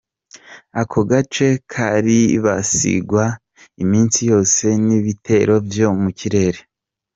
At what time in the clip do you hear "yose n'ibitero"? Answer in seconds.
4.31-5.53